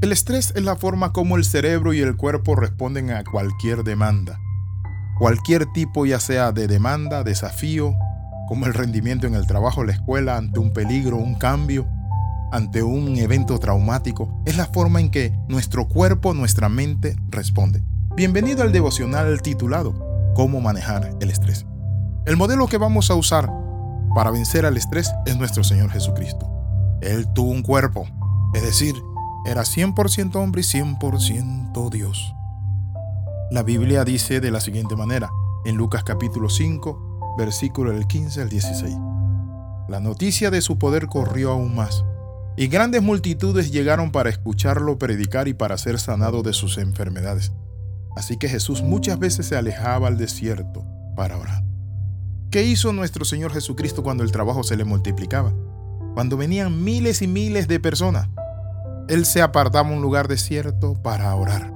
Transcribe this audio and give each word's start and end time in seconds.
El 0.00 0.12
estrés 0.12 0.54
es 0.56 0.62
la 0.62 0.76
forma 0.76 1.12
como 1.12 1.36
el 1.36 1.44
cerebro 1.44 1.92
y 1.92 2.00
el 2.00 2.16
cuerpo 2.16 2.56
responden 2.56 3.10
a 3.10 3.22
cualquier 3.22 3.84
demanda. 3.84 4.40
Cualquier 5.18 5.66
tipo 5.66 6.06
ya 6.06 6.18
sea 6.18 6.52
de 6.52 6.66
demanda, 6.68 7.22
desafío, 7.22 7.94
como 8.48 8.64
el 8.64 8.72
rendimiento 8.72 9.26
en 9.26 9.34
el 9.34 9.46
trabajo, 9.46 9.84
la 9.84 9.92
escuela, 9.92 10.38
ante 10.38 10.58
un 10.58 10.72
peligro, 10.72 11.18
un 11.18 11.34
cambio, 11.34 11.86
ante 12.50 12.82
un 12.82 13.18
evento 13.18 13.58
traumático, 13.58 14.42
es 14.46 14.56
la 14.56 14.64
forma 14.64 15.00
en 15.00 15.10
que 15.10 15.38
nuestro 15.48 15.86
cuerpo, 15.86 16.32
nuestra 16.32 16.70
mente 16.70 17.16
responde. 17.28 17.82
Bienvenido 18.16 18.62
al 18.62 18.72
devocional 18.72 19.42
titulado 19.42 20.32
Cómo 20.34 20.62
manejar 20.62 21.10
el 21.20 21.30
estrés. 21.30 21.66
El 22.24 22.38
modelo 22.38 22.68
que 22.68 22.78
vamos 22.78 23.10
a 23.10 23.16
usar 23.16 23.50
para 24.14 24.30
vencer 24.30 24.64
al 24.64 24.78
estrés 24.78 25.12
es 25.26 25.36
nuestro 25.36 25.62
Señor 25.62 25.90
Jesucristo. 25.90 26.50
Él 27.02 27.30
tuvo 27.34 27.50
un 27.50 27.60
cuerpo, 27.60 28.06
es 28.54 28.62
decir, 28.62 28.94
era 29.46 29.62
100% 29.62 30.36
hombre 30.36 30.60
y 30.60 30.64
100% 30.64 31.90
Dios. 31.90 32.34
La 33.50 33.62
Biblia 33.62 34.04
dice 34.04 34.40
de 34.40 34.50
la 34.50 34.60
siguiente 34.60 34.96
manera, 34.96 35.30
en 35.64 35.76
Lucas 35.76 36.04
capítulo 36.04 36.48
5, 36.48 37.36
versículo 37.36 37.92
del 37.92 38.06
15 38.06 38.42
al 38.42 38.48
16. 38.48 38.96
La 39.88 40.00
noticia 40.00 40.50
de 40.50 40.60
su 40.60 40.78
poder 40.78 41.06
corrió 41.06 41.50
aún 41.52 41.74
más, 41.74 42.04
y 42.56 42.68
grandes 42.68 43.02
multitudes 43.02 43.72
llegaron 43.72 44.12
para 44.12 44.30
escucharlo 44.30 44.98
predicar 44.98 45.48
y 45.48 45.54
para 45.54 45.78
ser 45.78 45.98
sanado 45.98 46.42
de 46.42 46.52
sus 46.52 46.78
enfermedades. 46.78 47.52
Así 48.16 48.36
que 48.36 48.48
Jesús 48.48 48.82
muchas 48.82 49.18
veces 49.18 49.46
se 49.46 49.56
alejaba 49.56 50.08
al 50.08 50.18
desierto 50.18 50.84
para 51.16 51.38
orar. 51.38 51.64
¿Qué 52.50 52.64
hizo 52.64 52.92
nuestro 52.92 53.24
Señor 53.24 53.52
Jesucristo 53.52 54.02
cuando 54.02 54.24
el 54.24 54.32
trabajo 54.32 54.62
se 54.62 54.76
le 54.76 54.84
multiplicaba? 54.84 55.52
Cuando 56.14 56.36
venían 56.36 56.82
miles 56.82 57.22
y 57.22 57.28
miles 57.28 57.68
de 57.68 57.78
personas, 57.78 58.28
Él 59.10 59.26
se 59.26 59.42
apartaba 59.42 59.88
a 59.88 59.92
un 59.92 60.02
lugar 60.02 60.28
desierto 60.28 60.94
para 60.94 61.34
orar. 61.34 61.72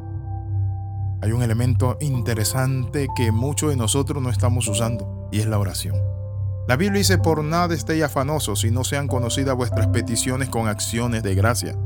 Hay 1.21 1.33
un 1.33 1.43
elemento 1.43 1.99
interesante 2.01 3.09
que 3.17 3.33
muchos 3.33 3.71
de 3.71 3.77
nosotros 3.77 4.23
no 4.23 4.31
estamos 4.31 4.69
usando 4.69 5.29
y 5.33 5.41
es 5.41 5.47
la 5.47 5.59
oración. 5.59 5.97
La 6.69 6.77
Biblia 6.77 6.99
dice, 6.99 7.19
por 7.19 7.43
nada 7.43 7.75
estéis 7.75 8.05
afanosos 8.05 8.61
si 8.61 8.71
no 8.71 8.85
sean 8.85 9.09
conocidas 9.09 9.57
vuestras 9.57 9.89
peticiones 9.89 10.49
con 10.49 10.69
acciones 10.69 11.25
de 11.25 11.35
gracia. 11.35 11.77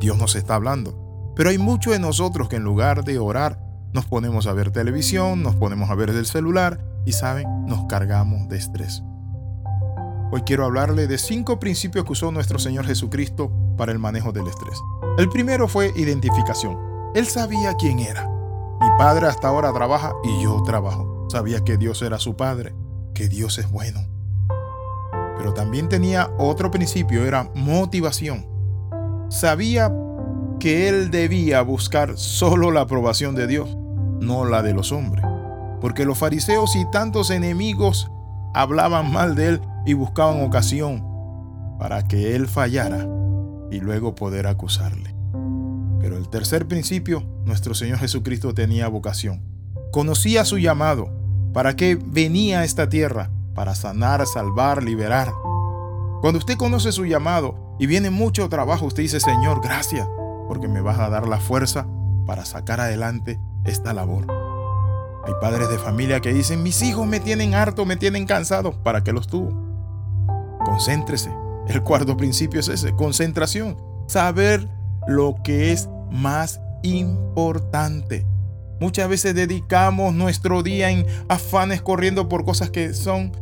Dios 0.00 0.16
nos 0.16 0.34
está 0.34 0.54
hablando. 0.54 1.34
Pero 1.36 1.50
hay 1.50 1.58
muchos 1.58 1.92
de 1.92 1.98
nosotros 1.98 2.48
que 2.48 2.56
en 2.56 2.64
lugar 2.64 3.04
de 3.04 3.18
orar, 3.18 3.60
nos 3.92 4.06
ponemos 4.06 4.46
a 4.46 4.54
ver 4.54 4.70
televisión, 4.70 5.42
nos 5.42 5.56
ponemos 5.56 5.90
a 5.90 5.94
ver 5.94 6.08
el 6.08 6.24
celular 6.24 6.82
y 7.04 7.12
saben, 7.12 7.46
nos 7.66 7.84
cargamos 7.84 8.48
de 8.48 8.56
estrés. 8.56 9.02
Hoy 10.32 10.40
quiero 10.46 10.64
hablarle 10.64 11.06
de 11.06 11.18
cinco 11.18 11.60
principios 11.60 12.06
que 12.06 12.12
usó 12.12 12.32
nuestro 12.32 12.58
Señor 12.58 12.86
Jesucristo 12.86 13.52
para 13.76 13.92
el 13.92 13.98
manejo 13.98 14.32
del 14.32 14.46
estrés. 14.46 14.80
El 15.18 15.28
primero 15.28 15.68
fue 15.68 15.92
identificación. 15.96 16.78
Él 17.14 17.26
sabía 17.26 17.74
quién 17.74 17.98
era. 17.98 18.28
Mi 18.80 18.88
padre 18.98 19.26
hasta 19.26 19.48
ahora 19.48 19.72
trabaja 19.72 20.12
y 20.24 20.42
yo 20.42 20.62
trabajo. 20.64 21.26
Sabía 21.30 21.64
que 21.64 21.76
Dios 21.76 22.02
era 22.02 22.18
su 22.18 22.36
padre, 22.36 22.74
que 23.14 23.28
Dios 23.28 23.58
es 23.58 23.70
bueno. 23.70 24.00
Pero 25.38 25.54
también 25.54 25.88
tenía 25.88 26.30
otro 26.38 26.70
principio, 26.70 27.24
era 27.24 27.50
motivación. 27.54 28.46
Sabía 29.28 29.92
que 30.60 30.88
él 30.88 31.10
debía 31.10 31.62
buscar 31.62 32.16
solo 32.16 32.70
la 32.70 32.82
aprobación 32.82 33.34
de 33.34 33.46
Dios, 33.46 33.76
no 34.20 34.44
la 34.44 34.62
de 34.62 34.72
los 34.72 34.92
hombres 34.92 35.24
porque 35.80 36.04
los 36.04 36.18
fariseos 36.18 36.74
y 36.76 36.84
tantos 36.86 37.30
enemigos 37.30 38.10
hablaban 38.54 39.12
mal 39.12 39.34
de 39.34 39.48
él 39.48 39.60
y 39.84 39.92
buscaban 39.92 40.42
ocasión 40.42 41.04
para 41.78 42.02
que 42.02 42.34
él 42.34 42.48
fallara 42.48 43.06
y 43.76 43.80
luego 43.80 44.14
poder 44.14 44.46
acusarle. 44.46 45.14
Pero 46.00 46.16
el 46.16 46.28
tercer 46.28 46.66
principio, 46.66 47.22
nuestro 47.44 47.74
Señor 47.74 47.98
Jesucristo 47.98 48.54
tenía 48.54 48.88
vocación. 48.88 49.42
Conocía 49.92 50.44
su 50.44 50.58
llamado, 50.58 51.10
para 51.52 51.76
qué 51.76 51.96
venía 51.96 52.60
a 52.60 52.64
esta 52.64 52.88
tierra, 52.88 53.30
para 53.54 53.74
sanar, 53.74 54.26
salvar, 54.26 54.82
liberar. 54.82 55.32
Cuando 56.20 56.38
usted 56.38 56.56
conoce 56.56 56.90
su 56.90 57.04
llamado 57.04 57.76
y 57.78 57.86
viene 57.86 58.10
mucho 58.10 58.48
trabajo, 58.48 58.86
usted 58.86 59.02
dice, 59.02 59.20
Señor, 59.20 59.60
gracias, 59.62 60.08
porque 60.48 60.68
me 60.68 60.80
vas 60.80 60.98
a 60.98 61.10
dar 61.10 61.28
la 61.28 61.38
fuerza 61.38 61.86
para 62.26 62.44
sacar 62.44 62.80
adelante 62.80 63.38
esta 63.64 63.92
labor. 63.92 64.26
Hay 65.26 65.34
padres 65.40 65.68
de 65.68 65.78
familia 65.78 66.20
que 66.20 66.32
dicen, 66.32 66.62
mis 66.62 66.82
hijos 66.82 67.06
me 67.06 67.20
tienen 67.20 67.54
harto, 67.54 67.84
me 67.84 67.96
tienen 67.96 68.26
cansado. 68.26 68.82
¿Para 68.82 69.02
qué 69.02 69.12
los 69.12 69.26
tuvo? 69.26 69.50
Concéntrese. 70.64 71.30
El 71.68 71.82
cuarto 71.82 72.16
principio 72.16 72.60
es 72.60 72.68
ese, 72.68 72.92
concentración. 72.92 73.76
Saber 74.06 74.68
lo 75.06 75.36
que 75.42 75.72
es 75.72 75.88
más 76.10 76.60
importante. 76.82 78.26
Muchas 78.80 79.08
veces 79.08 79.34
dedicamos 79.34 80.14
nuestro 80.14 80.62
día 80.62 80.90
en 80.90 81.06
afanes 81.28 81.82
corriendo 81.82 82.28
por 82.28 82.44
cosas 82.44 82.70
que 82.70 82.94
son 82.94 83.32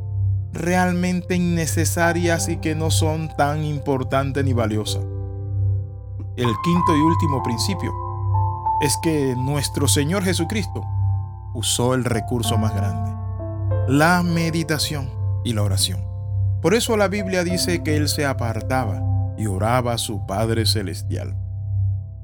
realmente 0.53 1.35
innecesarias 1.35 2.49
y 2.49 2.59
que 2.59 2.75
no 2.75 2.91
son 2.91 3.29
tan 3.37 3.65
importantes 3.65 4.45
ni 4.45 4.53
valiosas. 4.53 5.05
El 6.37 6.53
quinto 6.65 6.97
y 6.97 7.01
último 7.01 7.43
principio 7.43 7.93
es 8.81 8.97
que 9.03 9.35
nuestro 9.37 9.89
Señor 9.89 10.25
Jesucristo 10.25 10.85
usó 11.53 11.95
el 11.95 12.05
recurso 12.05 12.57
más 12.59 12.75
grande, 12.75 13.13
la 13.89 14.23
meditación 14.23 15.11
y 15.45 15.53
la 15.53 15.63
oración. 15.63 16.14
Por 16.65 16.73
eso 16.73 16.97
la 16.97 17.09
Biblia 17.09 17.45
dice 17.45 17.83
que 17.83 17.95
él 17.95 18.09
se 18.09 18.25
apartaba 18.25 19.03
y 19.37 19.49
oraba 19.49 19.93
a 19.93 19.99
su 19.99 20.25
Padre 20.25 20.65
Celestial. 20.65 21.37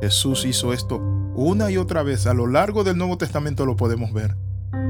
Jesús 0.01 0.47
hizo 0.47 0.73
esto 0.73 0.97
una 1.35 1.71
y 1.71 1.77
otra 1.77 2.03
vez. 2.03 2.27
A 2.27 2.33
lo 2.33 2.47
largo 2.47 2.83
del 2.83 2.97
Nuevo 2.97 3.19
Testamento 3.19 3.67
lo 3.67 3.77
podemos 3.77 4.15
ver. 4.15 4.39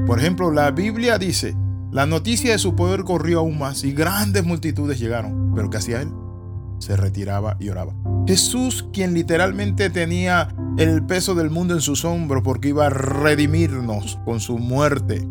Por 0.07 0.19
ejemplo, 0.19 0.51
la 0.51 0.71
Biblia 0.71 1.17
dice, 1.17 1.53
la 1.91 2.05
noticia 2.05 2.53
de 2.53 2.59
su 2.59 2.77
poder 2.77 3.03
corrió 3.03 3.39
aún 3.39 3.59
más 3.59 3.83
y 3.83 3.91
grandes 3.91 4.45
multitudes 4.45 5.01
llegaron. 5.01 5.51
Pero 5.53 5.69
¿qué 5.69 5.79
hacía 5.79 6.01
él? 6.01 6.13
Se 6.79 6.95
retiraba 6.95 7.57
y 7.59 7.67
oraba. 7.67 7.93
Jesús, 8.25 8.87
quien 8.93 9.13
literalmente 9.13 9.89
tenía 9.89 10.55
el 10.77 11.05
peso 11.05 11.35
del 11.35 11.49
mundo 11.49 11.73
en 11.73 11.81
sus 11.81 12.05
hombros 12.05 12.41
porque 12.41 12.69
iba 12.69 12.85
a 12.85 12.89
redimirnos 12.89 14.17
con 14.23 14.39
su 14.39 14.57
muerte, 14.59 15.27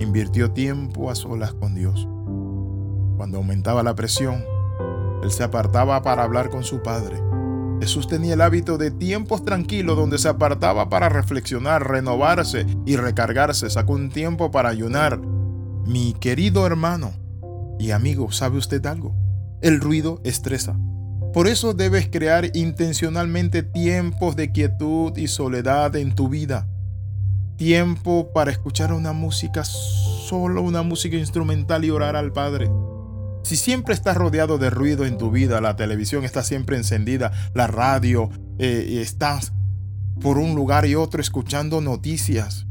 invirtió 0.00 0.50
tiempo 0.50 1.12
a 1.12 1.14
solas 1.14 1.52
con 1.54 1.76
Dios. 1.76 2.08
Cuando 3.22 3.38
aumentaba 3.38 3.84
la 3.84 3.94
presión, 3.94 4.44
él 5.22 5.30
se 5.30 5.44
apartaba 5.44 6.02
para 6.02 6.24
hablar 6.24 6.50
con 6.50 6.64
su 6.64 6.82
Padre. 6.82 7.22
Jesús 7.80 8.08
tenía 8.08 8.34
el 8.34 8.40
hábito 8.40 8.78
de 8.78 8.90
tiempos 8.90 9.44
tranquilos 9.44 9.96
donde 9.96 10.18
se 10.18 10.28
apartaba 10.28 10.88
para 10.88 11.08
reflexionar, 11.08 11.88
renovarse 11.88 12.66
y 12.84 12.96
recargarse. 12.96 13.70
Sacó 13.70 13.92
un 13.92 14.10
tiempo 14.10 14.50
para 14.50 14.70
ayunar. 14.70 15.20
Mi 15.86 16.14
querido 16.14 16.66
hermano 16.66 17.12
y 17.78 17.92
amigo, 17.92 18.32
¿sabe 18.32 18.58
usted 18.58 18.84
algo? 18.86 19.14
El 19.60 19.78
ruido 19.78 20.20
estresa. 20.24 20.76
Por 21.32 21.46
eso 21.46 21.74
debes 21.74 22.08
crear 22.08 22.50
intencionalmente 22.56 23.62
tiempos 23.62 24.34
de 24.34 24.50
quietud 24.50 25.16
y 25.16 25.28
soledad 25.28 25.94
en 25.94 26.16
tu 26.16 26.28
vida. 26.28 26.66
Tiempo 27.56 28.32
para 28.34 28.50
escuchar 28.50 28.92
una 28.92 29.12
música, 29.12 29.62
solo 29.62 30.60
una 30.62 30.82
música 30.82 31.16
instrumental 31.16 31.84
y 31.84 31.90
orar 31.90 32.16
al 32.16 32.32
Padre. 32.32 32.68
Si 33.42 33.56
siempre 33.56 33.94
estás 33.94 34.16
rodeado 34.16 34.58
de 34.58 34.70
ruido 34.70 35.04
en 35.04 35.18
tu 35.18 35.30
vida, 35.30 35.60
la 35.60 35.76
televisión 35.76 36.24
está 36.24 36.42
siempre 36.44 36.76
encendida, 36.76 37.32
la 37.54 37.66
radio, 37.66 38.30
eh, 38.58 39.00
estás 39.02 39.52
por 40.20 40.38
un 40.38 40.54
lugar 40.54 40.86
y 40.86 40.94
otro 40.94 41.20
escuchando 41.20 41.80
noticias, 41.80 42.66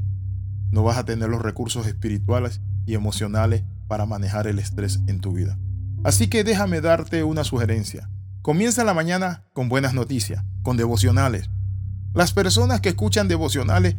no 0.72 0.84
vas 0.84 0.98
a 0.98 1.06
tener 1.06 1.30
los 1.30 1.42
recursos 1.42 1.86
espirituales 1.88 2.62
y 2.86 2.94
emocionales 2.94 3.64
para 3.88 4.06
manejar 4.06 4.48
el 4.48 4.59
estrés 4.59 5.02
en 5.08 5.20
tu 5.20 5.34
vida. 5.34 5.59
Así 6.04 6.28
que 6.28 6.46
déjame 6.46 6.80
darte 6.80 7.24
una 7.24 7.44
sugerencia. 7.44 8.09
Comienza 8.42 8.86
la 8.86 8.94
mañana 8.94 9.44
con 9.53 9.68
buenas 9.68 9.94
noticias, 9.94 10.44
con 10.64 10.78
devocionales. 10.78 11.50
Las 12.14 12.34
personas 12.34 12.79
que 12.79 12.90
escuchan 12.90 13.28
devocionales, 13.28 13.97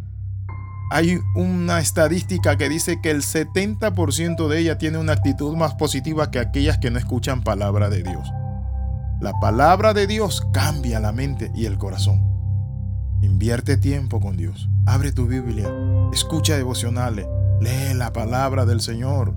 hay 0.92 1.20
una 1.34 1.80
estadística 1.80 2.56
que 2.58 2.68
dice 2.68 3.00
que 3.00 3.10
el 3.10 3.22
70% 3.22 4.46
de 4.46 4.58
ellas 4.58 4.76
tiene 4.76 4.98
una 4.98 5.14
actitud 5.14 5.56
más 5.56 5.74
positiva 5.74 6.30
que 6.30 6.38
aquellas 6.38 6.78
que 6.78 6.90
no 6.90 6.98
escuchan 6.98 7.42
palabra 7.42 7.88
de 7.88 8.02
Dios. 8.02 8.30
La 9.20 9.32
palabra 9.40 9.94
de 9.94 10.06
Dios 10.06 10.46
cambia 10.52 11.00
la 11.00 11.12
mente 11.12 11.50
y 11.54 11.64
el 11.64 11.78
corazón. 11.78 12.20
Invierte 13.22 13.78
tiempo 13.78 14.20
con 14.20 14.36
Dios. 14.36 14.68
Abre 14.84 15.12
tu 15.12 15.26
Biblia. 15.26 15.72
Escucha 16.12 16.56
devocionales. 16.56 17.26
Lee 17.60 17.94
la 17.94 18.12
palabra 18.12 18.66
del 18.66 18.80
Señor. 18.80 19.34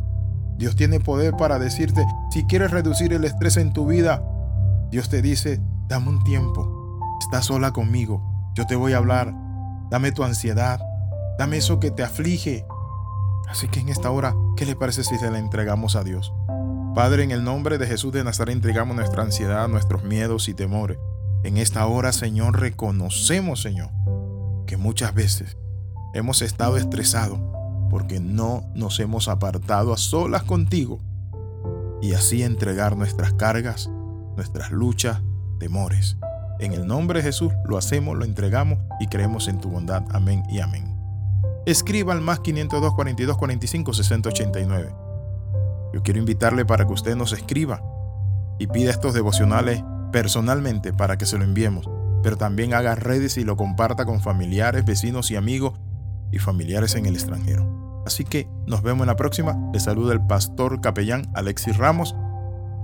Dios 0.57 0.75
tiene 0.75 0.99
poder 0.99 1.37
para 1.37 1.57
decirte, 1.59 2.05
si 2.31 2.43
quieres 2.45 2.71
reducir 2.71 3.13
el 3.13 3.23
estrés 3.23 3.57
en 3.57 3.71
tu 3.71 3.85
vida, 3.85 4.23
Dios 4.89 5.09
te 5.09 5.21
dice, 5.21 5.61
dame 5.87 6.09
un 6.09 6.23
tiempo, 6.23 6.99
estás 7.19 7.45
sola 7.45 7.71
conmigo, 7.71 8.51
yo 8.55 8.65
te 8.65 8.77
voy 8.77 8.93
a 8.93 8.97
hablar, 8.97 9.33
dame 9.89 10.13
tu 10.13 10.23
ansiedad, 10.23 10.79
dame 11.37 11.57
eso 11.57 11.79
que 11.79 11.91
te 11.91 12.03
aflige. 12.03 12.65
Así 13.47 13.67
que 13.67 13.79
en 13.79 13.89
esta 13.89 14.11
hora, 14.11 14.35
¿qué 14.57 14.65
le 14.65 14.75
parece 14.75 15.03
si 15.03 15.17
se 15.17 15.31
la 15.31 15.39
entregamos 15.39 15.95
a 15.95 16.03
Dios? 16.03 16.33
Padre, 16.95 17.23
en 17.23 17.31
el 17.31 17.43
nombre 17.43 17.77
de 17.77 17.87
Jesús 17.87 18.13
de 18.13 18.23
Nazaret 18.23 18.55
entregamos 18.55 18.95
nuestra 18.95 19.23
ansiedad, 19.23 19.67
nuestros 19.67 20.03
miedos 20.03 20.47
y 20.47 20.53
temores. 20.53 20.97
En 21.43 21.57
esta 21.57 21.85
hora, 21.85 22.11
Señor, 22.11 22.59
reconocemos, 22.59 23.61
Señor, 23.61 23.89
que 24.65 24.77
muchas 24.77 25.13
veces 25.13 25.57
hemos 26.13 26.41
estado 26.41 26.77
estresados 26.77 27.39
porque 27.89 28.19
no 28.19 28.63
nos 28.73 28.99
hemos 28.99 29.27
apartado 29.27 29.93
a 29.93 29.97
solas 29.97 30.43
contigo 30.43 30.99
y 32.01 32.13
así 32.13 32.43
entregar 32.43 32.97
nuestras 32.97 33.33
cargas, 33.33 33.89
nuestras 34.35 34.71
luchas, 34.71 35.21
temores. 35.59 36.17
En 36.59 36.73
el 36.73 36.87
nombre 36.87 37.19
de 37.19 37.25
Jesús 37.25 37.51
lo 37.65 37.77
hacemos, 37.77 38.17
lo 38.17 38.25
entregamos 38.25 38.79
y 38.99 39.07
creemos 39.07 39.47
en 39.47 39.59
tu 39.59 39.69
bondad. 39.69 40.03
Amén 40.11 40.43
y 40.49 40.59
amén. 40.59 40.94
Escriba 41.65 42.13
al 42.13 42.21
más 42.21 42.41
502 42.41 42.93
42 42.93 43.37
45 43.37 43.93
60 43.93 44.29
89. 44.29 44.95
Yo 45.93 46.03
quiero 46.03 46.19
invitarle 46.19 46.65
para 46.65 46.85
que 46.85 46.93
usted 46.93 47.15
nos 47.15 47.33
escriba 47.33 47.81
y 48.59 48.67
pida 48.67 48.91
estos 48.91 49.13
devocionales 49.13 49.83
personalmente 50.11 50.93
para 50.93 51.17
que 51.17 51.25
se 51.25 51.37
lo 51.37 51.43
enviemos, 51.43 51.89
pero 52.21 52.37
también 52.37 52.73
haga 52.73 52.95
redes 52.95 53.37
y 53.37 53.43
lo 53.43 53.57
comparta 53.57 54.05
con 54.05 54.21
familiares, 54.21 54.85
vecinos 54.85 55.31
y 55.31 55.35
amigos 55.35 55.73
y 56.31 56.39
familiares 56.39 56.95
en 56.95 57.05
el 57.07 57.15
extranjero. 57.15 58.03
Así 58.05 58.23
que 58.23 58.47
nos 58.67 58.83
vemos 58.83 59.01
en 59.01 59.07
la 59.07 59.15
próxima. 59.15 59.57
Le 59.73 59.79
saluda 59.79 60.13
el 60.13 60.25
pastor 60.25 60.81
capellán 60.81 61.31
Alexis 61.33 61.77
Ramos. 61.77 62.15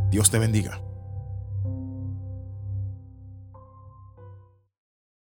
Dios 0.10 0.32
te 0.32 0.40
bendiga. 0.40 0.82